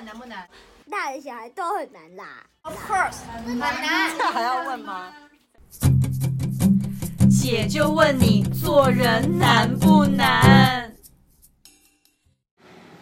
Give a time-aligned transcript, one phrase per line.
[0.00, 0.48] 本难不难？
[0.90, 2.42] 大人小孩都很难啦。
[2.62, 4.16] Of course，很难。
[4.16, 5.12] 这还要问吗？
[7.28, 10.94] 姐就问你做人难不难？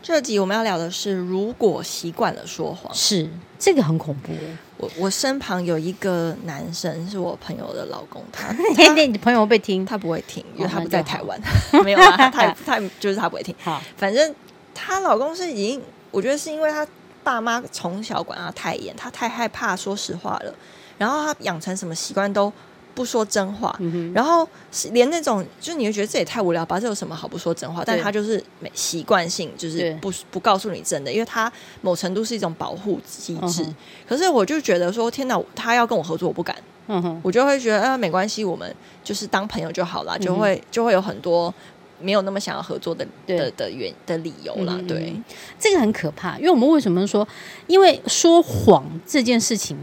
[0.02, 3.30] 这集我们要聊的是，如果习惯了说谎，是
[3.60, 4.32] 这个很恐怖。
[4.78, 8.52] 我我身旁有一个男生是我朋友的老公，他
[9.06, 11.40] 你朋友被听，他不会听，因为他不在台湾，
[11.84, 13.54] 没有啊，他他他就是他不会听。
[13.62, 14.34] 好，反正
[14.74, 16.86] 她老公是已经，我觉得是因为他
[17.22, 20.54] 爸妈从小管他太严，他太害怕说实话了，
[20.96, 22.52] 然后他养成什么习惯都
[22.94, 24.48] 不说真话，嗯、然后
[24.92, 26.80] 连那种就是你会觉得这也太无聊吧？
[26.80, 27.84] 这有什么好不说真话？
[27.84, 28.42] 但他就是
[28.74, 33.62] 习惯性就是不不告诉你真的，因为他某程度是一种保护机制。
[33.62, 33.76] 嗯、
[34.08, 36.56] 可是我就觉得说，天哪，他要跟我合作，我不敢。
[36.90, 41.54] 嗯哼，我就会觉得啊，没关系，我们就是当朋友就好了，就会、嗯、就会有很多
[42.00, 44.78] 没有那么想要合作的的的原的理由啦。
[44.86, 45.14] 对，
[45.58, 47.26] 这个很可怕，因为我们为什么说？
[47.66, 49.76] 因为说谎这件事情。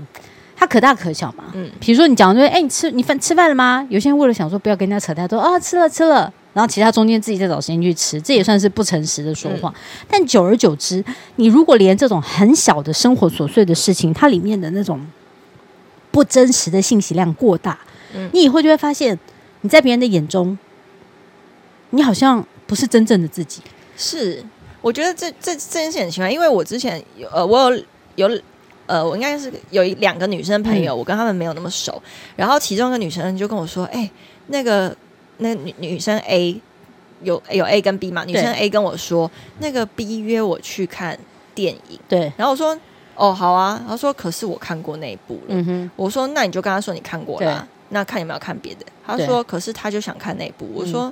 [0.58, 3.86] 它可大可小嘛，嗯，比如说你讲说，哎、欸，你吃你饭吃饭了吗？
[3.89, 9.70] 有些人为了想说不要跟人家扯太多啊，吃了吃了，然后其他中间自己再找时间去吃，这也算是不诚实的说谎。
[9.73, 9.76] 嗯、
[10.08, 11.04] 但久而久之，
[11.36, 15.06] 你如果连这种很小的生活琐碎的事情，它里面的那种
[16.09, 17.78] 不真实的信息量过大，
[18.16, 19.20] 嗯，你以后就会发现
[19.59, 20.58] 你在别人的眼中，
[21.96, 23.62] 你好像不是真正的自己。
[23.96, 24.44] 是，
[24.82, 27.84] 我觉得这这这件事很奇怪，因为我之前有呃，我有
[28.16, 28.42] 有。
[28.88, 32.00] 呃，我应该是有一两个女生朋友，嗯、我跟他们没有那么熟。
[32.36, 34.12] 然后其中一个女生就跟我说：“哎、欸，
[34.46, 34.96] 那个
[35.38, 36.62] 那女女生 A
[37.23, 38.23] 有有 A 跟 B 嘛？
[38.26, 41.18] 女生 A 跟我说，那个 B 约我去看
[41.56, 42.00] 电影。
[42.08, 42.78] 对，然后我说：
[43.16, 43.84] 哦，好啊。
[43.88, 45.42] 他说：可是我看过那一部了。
[45.48, 48.86] 嗯哼，我说：那你就跟他说你看过了、啊，那看有没有看别的。
[49.04, 50.70] 他说：可是他就想看那一部。
[50.76, 51.12] 我说：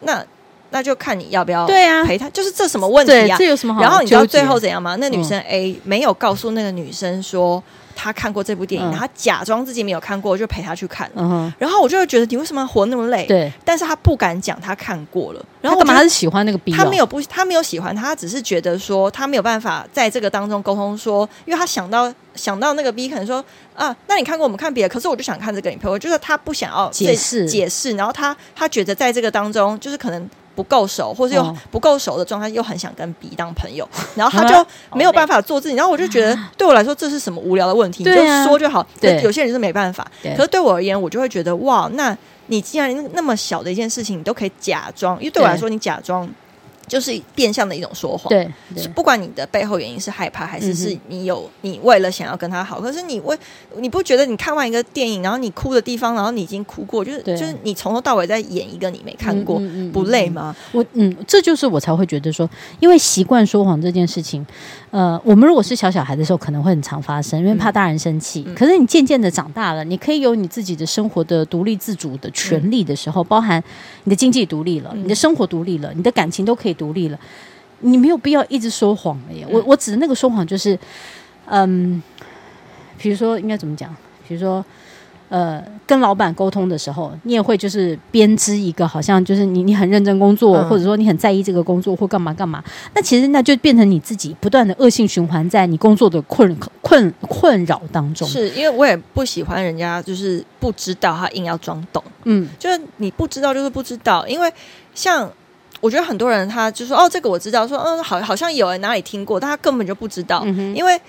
[0.00, 0.26] 那。”
[0.70, 3.36] 那就看你要不要对啊陪他，就是这什么问题啊？
[3.38, 3.80] 这有什么好？
[3.80, 4.96] 然后你知道最后怎样吗？
[5.00, 7.62] 那女生 A 没有告诉那个女生说
[7.96, 11.10] 她看过这部电影，她假装自己没有看过，就陪她去看。
[11.58, 13.24] 然后我就会觉得你为什么活那么累？
[13.26, 15.44] 对，但是她不敢讲她看过了。
[15.60, 15.94] 然后干嘛？
[15.94, 16.72] 她是喜欢那个 B？
[16.72, 25.98] 她没有不，她没有喜欢他，只是觉得说她没有办法在这个当中沟通说，因为她想到想到那个 B 可能说啊，那你看过我们看别的，可是我就想看这个，影片我。
[25.98, 30.28] 就是她不想要解释解释，然后她她觉得在这个当中就是可能。
[30.58, 35.76] 不够熟，或是又不够熟的状态，又很想跟 B 当朋友， 然后他就没有办法做自己。
[35.76, 38.02] 然后我就觉得，对我来说这是什么无聊的问题？
[38.02, 38.84] 你就说就好。
[39.00, 40.04] 对，有些人是没办法。
[40.36, 42.16] 可是对我而言，我就会觉得，哇，那
[42.48, 46.28] 你既然那么小的一件事情，你都可以假装，因为对我来说，你假装。
[46.88, 48.50] 就是变相的一种说谎，对，
[48.94, 53.36] 不管你的背后原因是害怕，还是是你有你为了想要跟他好，可是你为
[53.76, 59.60] 你不觉得你看完一个电影，然后你哭的地方，然后你已经哭过，就是就是你从头到尾在演一个你没看过，
[59.92, 60.56] 不累吗？
[60.72, 62.48] 我嗯，这就是我才会觉得说，
[62.80, 64.46] 因为习惯说谎这件事情，
[64.90, 68.42] 呃，我们如果是小小孩的时候，可能会很常发生，因为怕大人生气。
[68.56, 73.62] 可是你渐渐的长大了，你可以有你自己的生活的独立自主的权利的时候，包含
[74.04, 76.77] 你的经济独立了，你的生活独立了，你的感情都可以。
[76.78, 77.18] 独立了，
[77.80, 79.46] 你没有必要一直说谎了耶。
[79.50, 80.78] 我我指的那个说谎就是，
[81.44, 82.02] 嗯，
[82.96, 83.94] 比如说应该怎么讲？
[84.26, 84.64] 比如说，
[85.30, 92.62] 呃，跟老板沟通的时候，你也会就是编织一个好像就是你你很认真工作，嗯、或者说你很在意这个工作或干嘛干嘛。
[92.94, 98.26] 那其实那就变成你自己不断的恶性循环在你工作的困困困扰当中。
[98.28, 104.52] 是因为我也不喜欢人家就是不知道他硬要装懂，嗯，就是你不知道就是不知道，因为
[104.94, 105.30] 像。
[105.80, 110.42] 我觉得很多人他就说哦，这个我知道，说嗯，好，好像有人哪里听过，但他根本就不知道。
[110.44, 111.00] 嗯、因为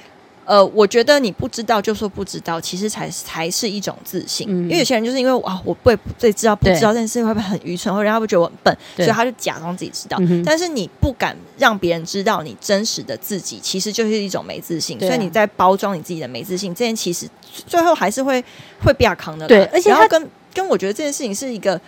[0.45, 4.47] 呃，我觉得你不知道就说不知道，其实才才是一种自信。
[4.49, 10.17] 嗯、因为有些人就是因为啊，我不会最知道不知道这件事情会不会很愚蠢，或者他会觉得我很笨，所以他就假装自己知道。
[10.21, 14.97] 嗯、但是你不敢让别人知道你真实的自己，其实就是一种没自信。
[14.97, 17.27] 啊、所以你在包装你自己的没自信，这件其实
[17.67, 18.43] 最后还是会
[18.83, 19.47] 会比较扛的。
[19.47, 21.79] 对，而且他跟跟我觉得这件事情是一个。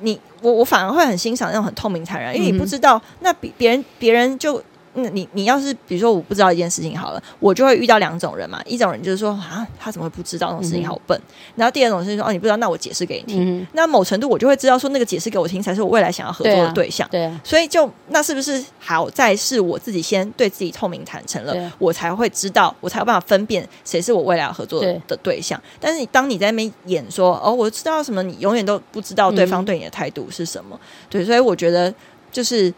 [0.00, 4.62] 你我我反而会很欣赏那种很透明坦然，因为你不知道，那别别人别人就。
[4.94, 8.62] 那你你要是比如说我不知道一件事情好了，我就会遇到两种人嘛。
[8.64, 11.18] 一种人就是说啊，他怎么会不知道那种事情好笨。
[11.18, 13.58] 嗯、然后第二种是说哦，你不知道，那我解释给你听。
[13.60, 17.08] 嗯、那某程度我就会知道说那个解释给我听才是我未来想要合作的对象。
[17.10, 17.28] 对、啊。
[17.28, 25.60] 对啊、所以就那是不是好在是我自己先对自己透明坦诚了，啊、我才会知道，我才有办法分辨谁是我未来要合作的，对象。
[25.80, 30.78] 但是你当你在那边演说哦，我知道什么，你永远都不知道对方对你的态度是什么。
[30.80, 31.92] 嗯、对，所以我觉得
[32.30, 32.72] 就是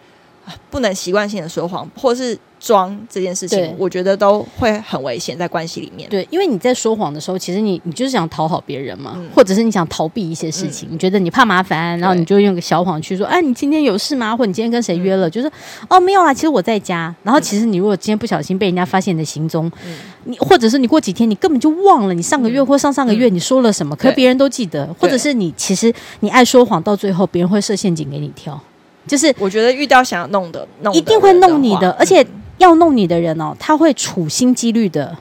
[0.71, 2.39] 不能习惯性的说谎，或是。
[2.59, 6.09] 装这件事情，我觉得都会很危险在关系里面。
[6.09, 14.35] 对，因为你在说谎的时候，其实你你就是想讨好别人嘛，嗯、或者是你想逃避一些事情，嗯、你觉得你怕麻烦，然后你就用个小谎去说，哎，你今天有事吗？
[14.35, 15.29] 或者你今天跟谁约了？
[15.29, 15.53] 嗯、就是
[15.91, 17.15] 哦，没有啊，其实我在家。
[17.23, 19.95] 然后其实你如果今天不小心被人家发现你的行踪，嗯、
[20.25, 28.59] 你或者是你过几天你根本就忘了你上个月或上上个月你说了什么，嗯、可是别人都记得，或者是你其实你爱说谎，到最后别人会设陷阱给你跳。
[29.07, 32.27] 就是我觉得遇到想要弄的，弄的一定会弄你的，而且。
[32.59, 35.15] 要弄你的人哦，他会处心积虑的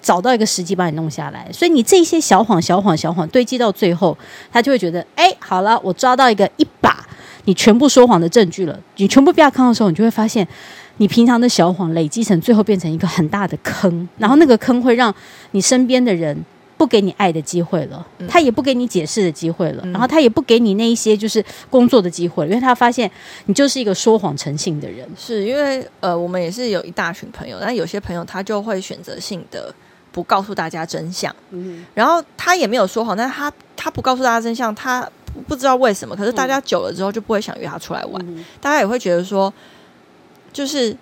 [0.00, 4.16] 找到一个时机把你弄下来，所以你这些小谎、小谎、小谎堆积到最后，
[4.50, 7.06] 他就会觉得，哎，好了，我抓到一个一把
[7.44, 8.80] 你全部说谎的证据了。
[8.96, 10.48] 你全部被他看到的时候，你就会发现，
[10.96, 15.14] 你平常的小谎累积成最后变成一个很大的坑，然后那个坑会让
[15.50, 16.42] 你身边的人。
[16.76, 23.10] 不给你爱的机会了，他也不给你解释的机会了，嗯、然后他也不给你那一些就是工作的机会，因为他发现
[23.46, 25.08] 你就是一个说谎成性的人。
[25.16, 29.72] 是因为呃，我们也是有一大群朋友，但有些朋友他就会选择性的
[30.10, 35.08] 不告诉大家真相，嗯，然后他也没有说谎，但是他他不告诉大家真相，他
[35.46, 39.52] 不知道为什么，可是大家久了之后就不会想约他出来玩，嗯、大家也会觉得说，
[40.52, 40.96] 就是。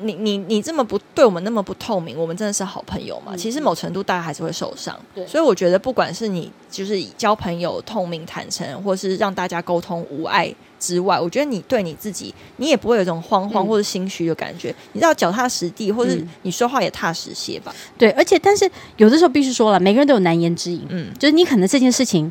[0.00, 3.32] 你你你这么不对我们那么不透明，我们真的是好朋友嘛？
[3.34, 4.98] 嗯、其实某程度大家还是会受伤。
[5.14, 14.70] 对，所以我觉得不管是你就是交朋友透明坦诚，或是让大家沟通无碍之外，我觉得你对你自己，你也不会有一种慌慌或者心虚的感觉。
[14.70, 17.74] 嗯、你知道脚踏实地，或是你说话也踏实些吧。
[17.96, 20.84] 对，而且但是有的时候必须说了，每个人都有难言之隐。
[20.88, 22.30] 嗯，就是你可能这件事情，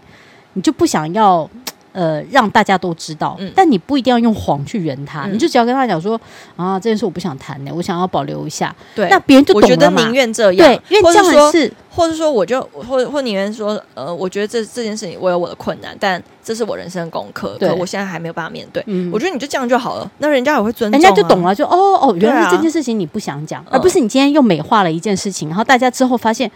[0.53, 1.49] 你就不想要。
[1.93, 6.19] 呃，让大家都知道，嗯、但你不一定要用谎去圆他，嗯、你就只要跟他讲说
[6.55, 8.75] 啊，这件事我不想谈的，我想要保留一下。
[8.95, 9.67] 对，那别人就懂了。
[9.67, 18.83] 我觉得宁愿这样，对，因为这样是，或者说我就或或宁愿说，呃，我觉得这这件事情我有我的困难，但这是我人生的功课，对，我现在还没有办法面对。
[18.87, 26.49] 嗯、我觉得你就这样就好了，那人家也会尊重、啊，人家就懂了，就哦哦，原来这件事情你不想讲，啊、而不是你今天又美化了一件事情，然后大家之后发现。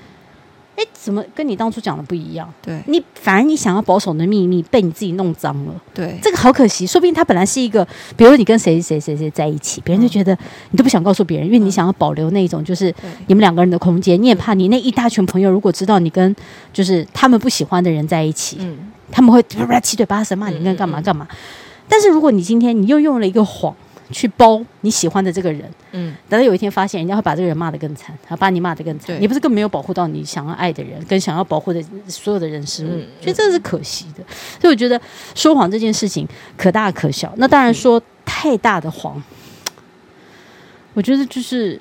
[0.77, 2.47] 哎，怎么跟你当初讲的不一样？
[2.61, 5.73] 对，你反而你想要保守的秘密被你自己弄脏了。
[5.91, 6.85] 对，这个好可惜。
[6.85, 7.85] 说不定他本来是一个，
[8.15, 10.37] 比如你跟谁谁谁谁在一起，别人就觉得
[10.69, 12.93] 你都不想告诉别人，因为你想要保留那种就是
[13.25, 14.21] 你们两个人的空间。
[14.21, 16.35] 你也怕你那一大群朋友如果知道你跟
[16.71, 18.77] 就是他们不喜欢的人在一起，嗯，
[19.11, 19.43] 他们会
[19.81, 21.27] 七嘴八舌骂你，跟干嘛干嘛。
[21.89, 23.75] 但是如果你今天你又用了一个谎。
[24.11, 34.23] 去包你喜欢的这个人，嗯，等到有一天发现人家会把这个人骂得更惨，还把你骂得更惨，你不是更没有保护到你想要爱的人，跟想要保护的所有的人事物，嗯、所以这是可惜的。
[34.59, 34.99] 所以我觉得
[35.35, 37.33] 说谎这件事情可大可小。
[37.37, 39.21] 那当然说太大的谎，
[40.93, 41.79] 我觉得就是，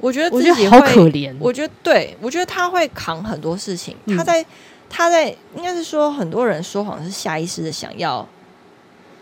[0.00, 1.34] 我觉得我觉得好可怜。
[1.38, 3.96] 我觉得对，我觉得他会扛很多事情。
[4.16, 4.44] 他在
[4.90, 8.26] 他在应该是说，很多人说谎是下意识的想要。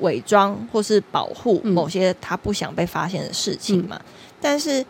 [0.00, 3.96] 伪装或是保护某些他不想被发现的事情嘛？
[3.96, 4.05] 嗯、
[4.41, 4.85] 但是，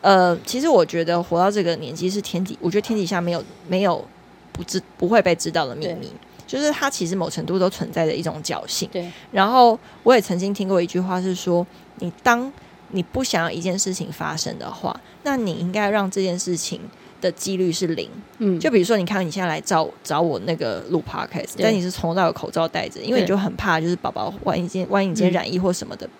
[0.00, 4.04] 呃，其实我觉得活到这个年纪是天底，我觉得天底下没有没有
[4.52, 6.12] 不知不会被知道的秘密，
[6.46, 8.88] 就是它其实某程度都存在着一种侥幸。
[8.92, 9.10] 对。
[9.30, 11.66] 然后我也曾经听过一句话是说：
[12.00, 12.52] 你当
[12.90, 16.80] 你不想要一件事情发生的话，那你应该让这件事情。
[17.22, 26.10] 的几率是零，嗯，就比如说，你看你现在来找找我那个录 podcast，但你是从头到尾口罩戴着，因为你就很怕，就是宝宝万一今万一你今天染疫或什么的，嗯、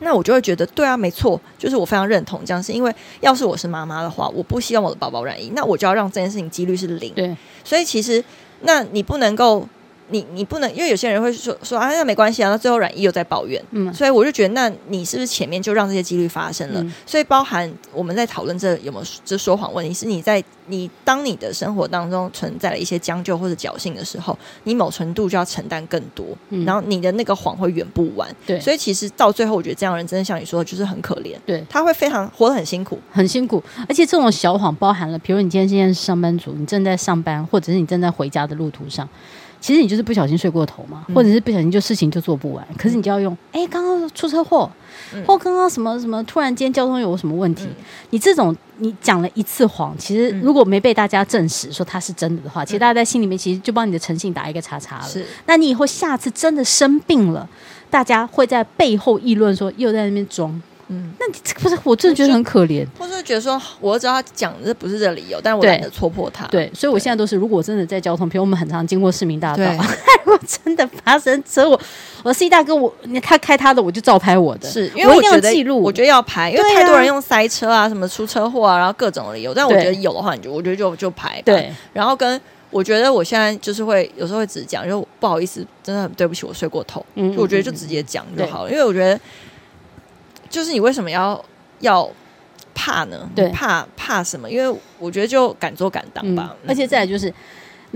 [0.00, 8.22] 那我就会觉得，对啊，没错，就是我非常认同这样，是因为要是我是妈妈的话，我不希望我的宝宝染疫，那我就要让这件事情几率是零，对，所以其实
[8.60, 9.66] 那你不能够。
[10.08, 16.82] 你你不能，因为有些人会说说啊，那没关系啊，那最后染疫又在抱怨，嗯，所以我就觉得，那你是不是前面就让这些几率发生了？
[16.82, 39.08] 嗯、所以包含我们在讨论这有没有这说谎问题，是你在你当你的生活当中存在了一些将就或者侥幸的时候，你某程度就要承担更多，嗯、然后你的那个谎会圆不完，对，所以其实到最后，我觉得这样的人真的像你说的，就是很可怜，对，他会非常活得很辛苦，很辛苦，而且这种小谎包含了，比如你今天今天是上班族，你正在上班，或者是你正在回家的路途上。
[39.64, 42.62] 其实你就是不小心睡过头嘛，或者是不小心就事情就做不完。
[42.68, 44.70] 嗯、可是你就要用，哎，刚刚出车祸，
[45.14, 47.64] 嗯、或刚刚什么什么，突然间交通有什么问题？
[47.64, 55.08] 嗯、你这种你讲了一次谎，其实如果没被大家证实说它是真的的话，嗯、其实大家在心里面其实就帮你的诚信打一个叉叉了。
[55.08, 57.48] 是，那你以后下次真的生病了，
[57.88, 60.60] 大家会在背后议论说又在那边装。
[60.88, 66.46] 嗯，那你这不是我真的觉得很可怜，或是觉得说，我知道他讲的不是这理由，但我懒得戳破他。
[66.48, 69.64] 对，所以我现在都是，如果真的在交通，比如我们很常经过市民大道，
[70.24, 71.80] 如果真的发生车祸，
[72.22, 79.54] 我司机大哥，我他开他的，我就照拍我的，是因为我觉得记录，我觉得要拍，因为太多人用塞车啊，什么出车祸啊，然后各种理由。
[79.54, 81.40] 但我觉得有的话，你就我觉得就就拍。
[81.44, 87.04] 对，然后跟我觉得我现在就是会有时候会直讲，就不好意思，真的很对不起，我睡过头。
[87.14, 89.18] 嗯，我觉得就直接讲就好了，因为我觉得。
[90.54, 91.44] 就是你为什么要
[91.80, 92.08] 要
[92.74, 93.28] 怕呢？
[93.34, 94.48] 对，怕怕什么？
[94.48, 96.54] 因为我觉得就敢做敢当吧。
[96.62, 97.34] 嗯、而且再来就是。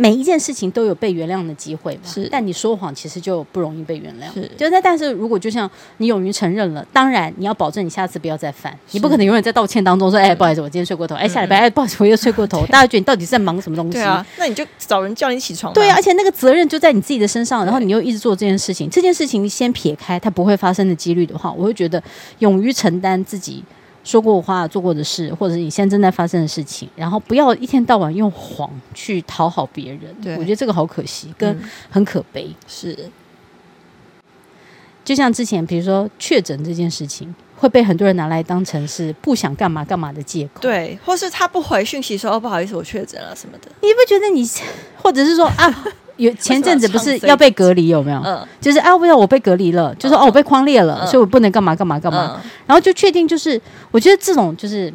[0.00, 4.32] 每一件事情都有被原谅的机会嘛，是，但你说谎其实就不容易被原谅。
[4.32, 13.94] 是，就那但是如果就像你勇于承认了，当然你要保证你下次不要再犯，你不可能永远在道歉当中说，哎，不好意思，我今天睡过头，哎，下礼拜，哎，不好意思，我又睡过头， 大家觉得你到底在忙什么东西？
[13.94, 15.72] 对啊，那你就找人叫你起床。
[15.72, 22.00] 对啊，而且那个责任就在你自己的身上，然后你又一直做这件事情，这件事情先撇开它不会发生的几率的话，我会觉得
[22.38, 23.64] 勇于承担自己。
[24.08, 30.00] 说过话、做过的事，或者是你现在正在发生的事情，然后不要一天到晚用谎去讨好别人。
[30.22, 31.60] 对，我觉得这个好可惜，跟
[31.90, 32.46] 很可悲。
[32.48, 33.10] 嗯、是，
[35.04, 40.62] 就像之前，比如说确诊这件事情，会被很多人拿来当成是不想干嘛干嘛的借口。
[40.62, 44.42] 对，或是他不回讯息说：“哦，不好意思，我确诊了什么的。”你不觉得你，
[44.96, 45.84] 或者是说啊？
[46.18, 48.20] 有前阵子不是要被隔离有没有？
[48.24, 52.40] 嗯，就是啊，不要我被隔离了，就说哦，我被框列了，所以我不能干嘛干嘛干嘛。
[52.66, 53.60] 然后就确定就是，
[53.90, 54.92] 我觉得这种就是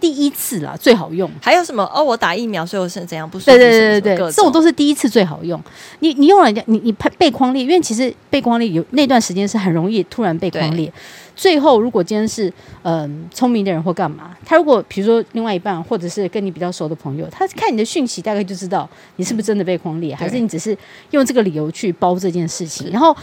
[0.00, 1.30] 第一次啦，最好用。
[1.40, 1.82] 还有什么？
[1.94, 3.50] 哦，我打疫苗，所以我是怎样不舒服？
[3.52, 5.60] 对对对对对，这种都是第一次最好用。
[6.00, 10.92] 你你用了人家，你你被框列，因为其实被框列有那段时间是很容易突然被框列。
[11.38, 12.52] 最后，如果今天是
[12.82, 20.76] 嗯、呃、聪明的人或干嘛，他如果比如说另外一半，或者是跟你比较熟的朋友，他看你的讯息，大概就知道你是不是真的被匡列，还是你只是
[21.12, 22.90] 用这个理由去包这件事情。
[22.90, 23.16] 然后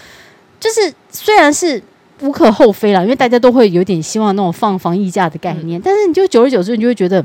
[0.61, 1.83] 就是虽然是
[2.21, 7.21] 无可厚非啦，因为大家都会有点希望那种放防疫假的概念，嗯、但是你就久而久之，你就会觉得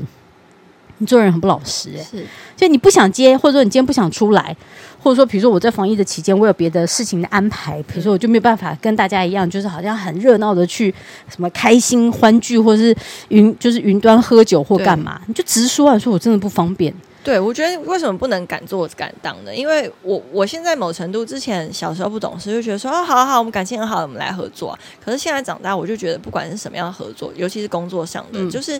[1.01, 4.55] 你做人很不老实、欸，是，就你不想接，或者说你今天不想出来。
[5.03, 10.93] 或者说，比如说我在防疫的期间，我有别的事情的安排，比如说我就没有办法跟大家一样，就是好像很热闹的去
[11.27, 12.95] 什么开心欢聚，或者是
[13.29, 16.93] 云就是云端喝酒或干嘛，你就直说啊，说我真的不方便。
[17.23, 19.55] 对，我觉得为什么不能敢做敢当呢？
[19.55, 24.77] 因为我我现在某程度之前小时候不懂事，就觉得说啊，好好好，我们感情很好，我们来合作。
[25.03, 28.79] 可是现在长大，我就觉得不管是什么样的合作，尤其是工作上的，嗯、就是。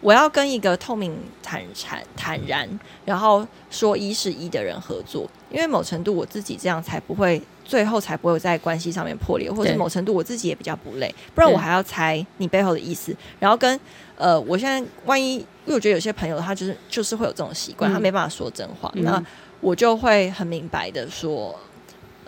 [0.00, 2.68] 我要跟一个透明、坦诚、坦然，
[3.04, 13.78] 然后说一是一的人合作，因为某程度我自己这样才不会最后才不会在关系上面破裂，或者某程度我自己也比较不累，不然我还要猜你背后的意思，然后跟
[14.16, 19.24] 呃，我现在万一，因为我觉得有些朋友他就是就是会有这种习惯，他没办法说真话，嗯、那
[19.60, 21.58] 我就会很明白的说。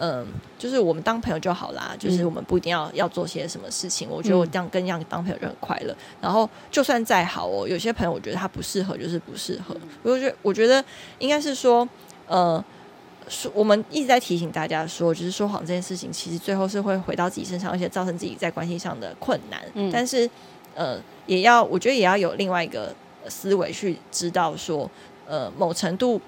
[0.02, 0.26] 嗯，
[0.58, 4.08] 就是我们当朋友就好啦，就是我们不一定要要做些什么事情。
[4.10, 5.94] 我觉得我这样跟这样当朋友就很快乐。
[6.22, 9.76] 然后就算再好哦，有些朋友我觉得他不适合，就是不适合。
[10.02, 10.82] 我觉得我觉得
[11.18, 11.86] 应该是说，
[12.26, 12.64] 呃，
[13.28, 19.60] 说我们一直在提醒大家说，就是说谎这件事情，其实最后是会回到自己身上，而且造成自己在关系上的困难。
[19.74, 20.28] 嗯，但是
[20.74, 22.94] 呃，也要我觉得也要有另外一个
[23.28, 24.90] 思维去知道说，
[25.28, 26.18] 呃，某程度，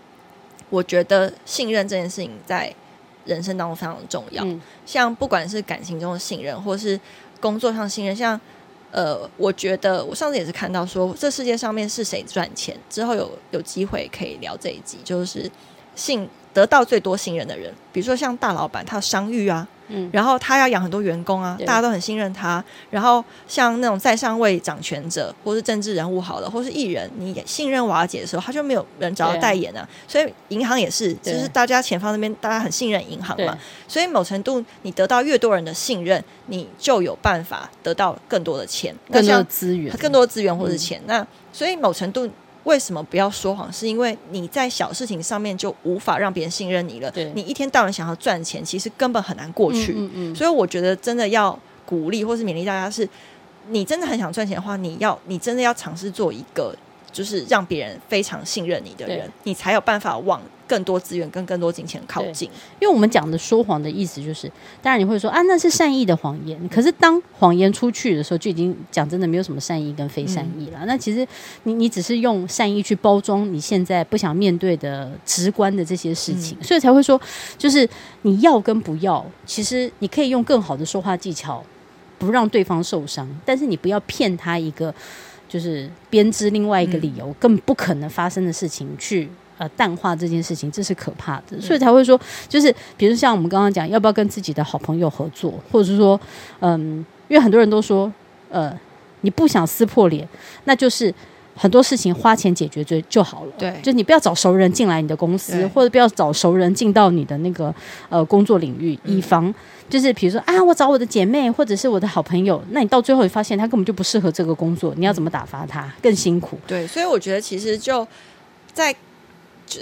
[0.69, 2.71] 我觉得信任这件事情在。
[3.25, 6.99] 人生当中非常重要，嗯、像不管是感情中的信任，或是
[7.41, 8.41] 工作上信任，像
[8.91, 15.51] 呃，我觉得我上次也是看到说，这世界上面是谁赚钱，之后有有机会可以聊这一集，就是
[15.95, 19.67] 信得到最多信任的人，比如说像大老板，他有商誉啊。
[19.89, 22.63] 嗯，然后他要养很多员工啊，大家都很信任他。
[22.91, 29.87] 然后像那种在上位掌权者，或是政治人物好了，或是艺人，你信任瓦解的时候，他就没有人找他代言啊。
[30.07, 33.59] 所以银行也是，就是大家前方那边，大家很信任银行嘛。
[33.87, 41.01] 所以某程度，你得到越多人的信任，你就有办法得到更多的钱，更多的资源，更多的资源或是钱。
[41.01, 42.29] 嗯、那所以某程度。
[42.65, 43.73] 为什么不要说谎？
[43.73, 47.11] 是因为你在小事情上面就无法让别人信任你了。
[47.11, 49.93] 对，你一天到晚想要赚钱，其实根本很难过去。
[49.93, 50.35] 嗯嗯嗯。
[50.35, 53.09] 所以我觉得真的要鼓励或是勉励大家是，是
[53.69, 56.75] 你真的很想赚钱的话，你要你真的要尝试做一个。
[57.13, 62.49] 就是让别人非常信任你的人，你才有办法往更多资源跟更多金钱靠近。
[62.81, 64.51] 因为我们讲的说谎的意思，就是
[64.81, 66.69] 当然你会说啊，那是善意的谎言。
[66.71, 70.79] 可是当谎言出去的时候，就已经讲真的没有什么善意跟非善意了。
[70.81, 71.27] 嗯、那其实
[71.65, 77.21] 你你只是用善意去包装你现在不想面对的直观的这些事情，嗯、所以才会说，
[77.59, 77.87] 就是
[78.23, 81.63] 你要跟不要，其实你可以用更好的说话技巧，
[82.19, 84.95] 不让对方受伤，但是你不要骗他一个。
[85.53, 89.29] 就是编织另外一个理由，更不可能发生的事情，去
[89.59, 92.19] 呃淡化这件事情，这是可怕的，所以才会说，
[92.49, 96.19] 就是比如像我们刚刚讲，要不要跟自己的好朋友合作，或者是说，
[96.61, 98.11] 嗯，因为很多人都说，
[98.49, 98.75] 呃，
[99.21, 100.27] 你不想撕破脸，
[100.65, 101.15] 那就是
[101.55, 107.75] 很多事情花钱解决就就好了，对，就你不要找熟人进来你的公司，或者不要找熟人进到你的那个
[108.09, 109.53] 呃工作领域，以防。
[109.91, 115.93] 就是比如说啊，我找我的姐妹或者是我的好朋友，那你到最后你发现他根本就不适合这个工作，你要怎么打发他？
[116.01, 116.59] 更辛苦。
[116.67, 118.07] 对，所以我觉得其实就
[118.73, 118.95] 在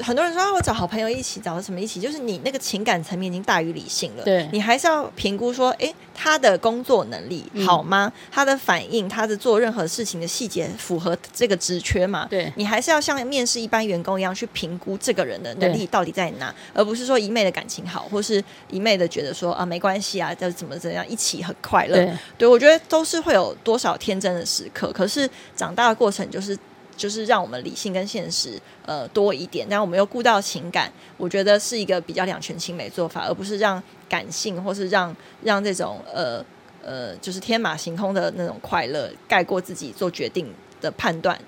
[0.02, 4.24] 很多人说啊，我找好朋友一起，找什么一起，就是你那个情感层面已经大于理性了。
[4.24, 8.12] 对，你还是要评估说，哎，他的工作能力好吗？
[8.14, 12.26] 嗯、他的反应，他的做任何事情的细节符合这个职缺吗？
[12.30, 21.96] 对，你还是要像面试一般员工一样去评估这个人的能力到底在哪，而不是说一昧的感情好，或是一昧的觉得说啊没关系啊，就怎么怎样一起很快乐。
[21.96, 26.58] 对，对我觉得都是会有多少天真的时刻，可是长大的过程就是。
[27.00, 36.44] 就是让我们理性跟现实呃多一点，但我们又顾到情感，我觉得是一个比较两全其美做法，而不是让感性或是让让这种呃
[36.84, 40.52] 呃就是天马行空的那种快乐盖过自己做决定
[40.82, 41.40] 的判断。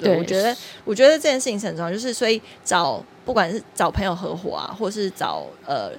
[0.00, 5.92] 对，对我觉得我觉得这件事情很重要，就是所以找不管是找朋友合伙啊，或是找呃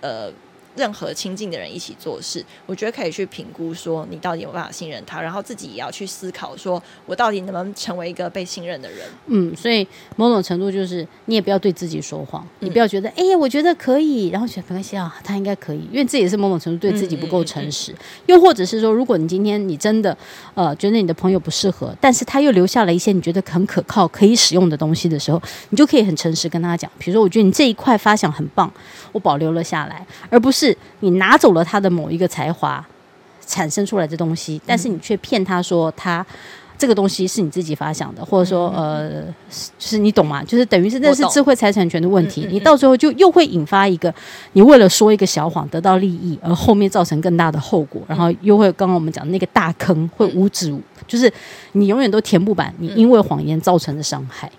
[0.00, 0.32] 呃。
[0.76, 9.06] 任何亲近的人一起做事，我觉得可以去评估说你到底有办法信任他，然后自己也要去思考说我到底能不能成为一个被信任的人。
[9.26, 17.94] 嗯，所以某种程度就是你也不要对自己说谎，嗯、你不要觉得哎呀，我觉得可以，然后觉得没关系啊，他应该可以，因为这也是某种程度对自己不够诚实。
[18.26, 20.16] 又或者是说，如果你今天你真的
[20.54, 25.40] 呃觉得你的朋友不适合，但是他又留下了一些你觉得很可靠、可以使用的东西的时候，
[25.70, 28.68] 你就可以很诚实跟他讲，比如说我觉得你这一块发想很棒，
[29.12, 30.63] 我保留了下来，而不是。
[31.00, 32.86] 你拿走了他的某一个才华
[33.44, 36.24] 产生出来的东西，但是你却骗他说他
[36.76, 39.22] 这个东西是你自己发想的，或者说呃，
[39.78, 40.42] 就是你懂吗？
[40.42, 44.12] 就是等于是那是智慧财产权的问题，你到最后就又会引发一个
[44.54, 51.32] 你为了说一个小谎得到利益，而后面造成更大的后果，然后又会刚刚我们讲的那个大坑会无止，就是
[51.72, 54.50] 你永远都填不满你因为谎言造成的伤害。